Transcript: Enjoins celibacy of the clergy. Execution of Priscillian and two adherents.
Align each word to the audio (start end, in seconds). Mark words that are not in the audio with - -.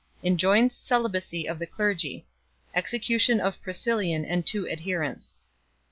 Enjoins 0.23 0.73
celibacy 0.73 1.47
of 1.47 1.59
the 1.59 1.67
clergy. 1.67 2.25
Execution 2.73 3.39
of 3.39 3.61
Priscillian 3.61 4.25
and 4.27 4.47
two 4.47 4.67
adherents. 4.67 5.37